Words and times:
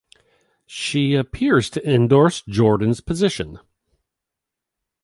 She 0.65 1.13
appears 1.13 1.69
to 1.69 1.87
endorse 1.87 2.41
Jordan's 2.47 3.01
position. 3.01 3.59